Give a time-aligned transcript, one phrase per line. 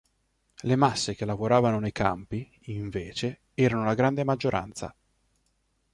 [0.61, 4.95] Le masse che lavoravano nei campi, invece, erano la grande maggioranza.